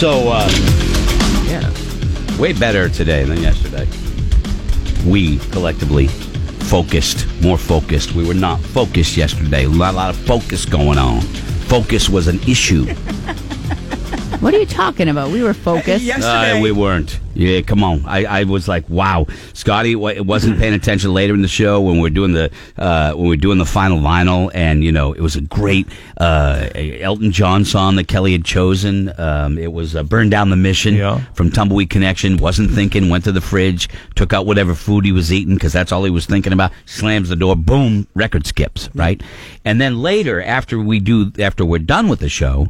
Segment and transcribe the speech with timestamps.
[0.00, 0.48] So, uh,
[1.44, 3.86] yeah, way better today than yesterday.
[5.06, 8.12] We collectively focused, more focused.
[8.12, 9.64] We were not focused yesterday.
[9.64, 11.20] A lot, a lot of focus going on.
[11.68, 12.86] Focus was an issue.
[14.40, 15.30] What are you talking about?
[15.30, 16.08] We were focused.
[16.10, 17.20] Uh, we weren't.
[17.34, 18.06] Yeah, come on.
[18.06, 19.26] I, I was like, wow.
[19.52, 23.12] Scotty wa- wasn't paying attention later in the show when we are doing the uh,
[23.12, 25.86] when we were doing the final vinyl, and you know it was a great
[26.16, 29.12] uh, Elton John song that Kelly had chosen.
[29.20, 31.20] Um, it was uh, "Burn Down the Mission" Yeah.
[31.34, 32.38] from Tumbleweed Connection.
[32.38, 33.10] Wasn't thinking.
[33.10, 36.10] Went to the fridge, took out whatever food he was eating because that's all he
[36.10, 36.72] was thinking about.
[36.86, 37.56] Slams the door.
[37.56, 38.06] Boom.
[38.14, 38.88] Record skips.
[38.94, 39.22] Right.
[39.66, 42.68] And then later, after we do, after we're done with the show,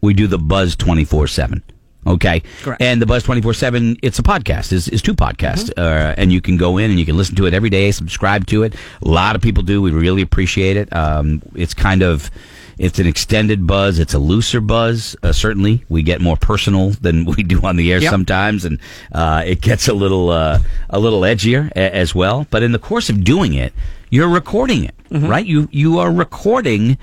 [0.00, 1.62] we do the Buzz twenty four seven.
[2.06, 2.80] Okay, Correct.
[2.80, 4.72] And the Buzz twenty four seven, it's a podcast.
[4.72, 7.46] is is two podcasts, uh, and you can go in and you can listen to
[7.46, 7.90] it every day.
[7.90, 8.74] Subscribe to it.
[9.02, 9.82] A lot of people do.
[9.82, 10.94] We really appreciate it.
[10.94, 12.30] Um, it's kind of.
[12.78, 13.98] It's an extended buzz.
[13.98, 15.16] It's a looser buzz.
[15.20, 18.10] Uh, certainly, we get more personal than we do on the air Yep.
[18.10, 18.78] sometimes, and
[19.12, 22.46] uh, it gets a little uh, a little edgier a- as well.
[22.50, 23.72] But in the course of doing it,
[24.10, 25.44] you're recording it, right?
[25.44, 26.96] You you are recording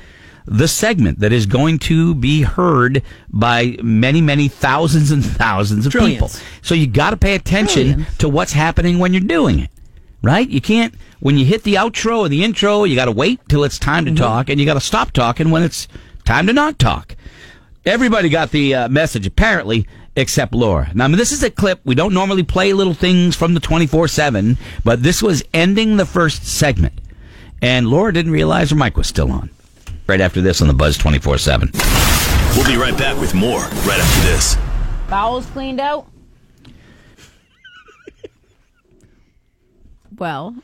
[0.45, 5.93] the segment that is going to be heard by many, many thousands and thousands of
[5.93, 6.29] people.
[6.61, 8.17] So you got to pay attention Trillions.
[8.19, 9.69] to what's happening when you're doing it.
[10.21, 10.47] Right?
[10.49, 13.63] You can't, when you hit the outro or the intro, you got to wait till
[13.63, 15.87] it's time to talk and you got to stop talking when it's
[16.23, 17.15] time to not talk.
[17.85, 20.89] Everybody got the uh, message, apparently, except Laura.
[20.95, 21.80] Now, I mean, this is a clip.
[21.83, 26.05] We don't normally play little things from the 24 7, but this was ending the
[26.05, 26.99] first segment.
[27.61, 29.52] And Laura didn't realize her mic was still on.
[30.08, 31.72] Right after this on the Buzz 24 7.
[32.56, 34.56] We'll be right back with more right after this.
[35.09, 36.08] Bowels cleaned out.
[40.17, 40.56] well,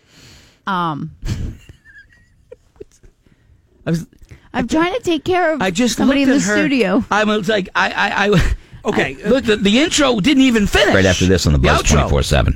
[0.67, 1.11] um,
[3.85, 4.07] I was.
[4.53, 6.55] I'm trying to take care of I just somebody in the her.
[6.57, 7.03] studio.
[7.09, 9.15] I was like, I, I, I Okay.
[9.23, 10.93] I- look, the, the intro didn't even finish.
[10.93, 12.55] Right after this on the Buzz 24 7.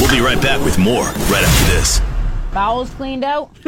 [0.00, 2.00] We'll be right back with more right after this.
[2.52, 3.50] Bowels cleaned out.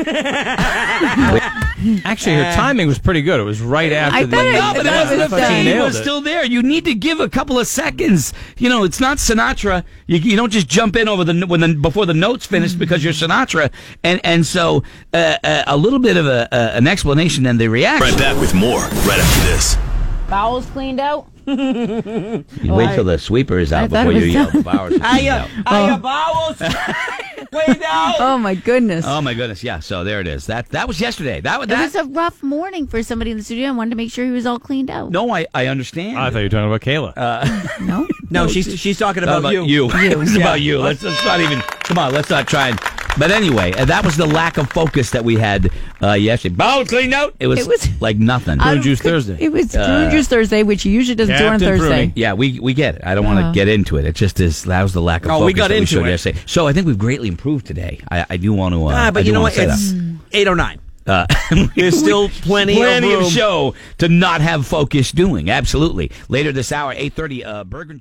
[2.04, 3.38] Actually, her timing was pretty good.
[3.38, 4.37] It was right after I the.
[4.37, 5.48] thought it- No, but That that's was the done.
[5.50, 5.66] thing.
[5.66, 6.03] It Nailed was it.
[6.03, 6.44] still there.
[6.44, 8.32] You need to give a couple of seconds.
[8.59, 9.84] You know, it's not Sinatra.
[10.06, 13.04] You, you don't just jump in over the when the before the notes finished because
[13.04, 13.71] you're Sinatra.
[14.03, 14.82] And and so
[15.15, 18.09] uh, uh, a little bit of a, uh, an explanation and the reaction.
[18.10, 19.76] Right back with more right after this.
[20.28, 21.28] Bowels cleaned out.
[21.47, 21.54] You
[22.65, 24.62] wait till the sweeper is out I thought before you was yell.
[24.62, 25.48] Bowers is cleaned out.
[25.66, 26.62] Are your bowels
[27.52, 28.16] cleaned out?
[28.18, 29.04] Oh my goodness.
[29.06, 29.62] Oh my goodness!
[29.62, 30.46] Yeah, so there it is.
[30.46, 31.40] That that was yesterday.
[31.40, 33.68] That was it was a rough morning for somebody in the studio.
[33.68, 35.10] I wanted to make sure he was all cleaned out.
[35.12, 36.18] no, I I understand.
[36.18, 37.12] I thought you were talking about Kayla.
[37.16, 38.08] Uh, no?
[38.32, 39.91] No, she's she's talking Not about, about you.
[39.92, 40.41] it's Yeah.
[40.41, 40.78] about you.
[40.78, 41.60] Let's, let's not even.
[41.60, 42.80] Come on, let's not try and.
[43.18, 45.70] But anyway, uh, that was the lack of focus that we had
[46.02, 46.54] uh, yesterday.
[46.54, 47.34] Bow cleaned out.
[47.38, 48.58] It was, It was- like nothing.
[48.58, 49.36] I Juice could- Thursday.
[49.38, 51.86] It was Uh, Prune Juice Thursday, which he usually doesn't do on Thursday.
[51.88, 52.12] Pruning.
[52.16, 53.02] Yeah, we we get it.
[53.04, 53.52] I don't want to Uh-huh.
[53.52, 54.06] get into it.
[54.06, 54.62] It just is.
[54.64, 56.10] That was the lack of Oh, focus we got that we into showed it.
[56.10, 56.38] yesterday.
[56.46, 58.00] So I think we've greatly improved today.
[58.10, 58.86] I, I do want to.
[58.86, 59.54] Uh, Ah, I but do you know wanna what?
[59.54, 59.74] say that.
[59.78, 60.78] It's 809.
[61.04, 61.26] Uh,
[61.76, 63.30] There's still plenty, plenty of of room.
[63.30, 65.50] show to not have focus doing.
[65.50, 66.12] Absolutely.
[66.28, 67.44] Later this hour, eight thirty.
[67.44, 67.90] Uh, Bergen.